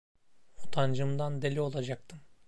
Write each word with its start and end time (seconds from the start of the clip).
Utancımdan 0.63 1.41
deli 1.41 1.61
olacaktım. 1.61 2.19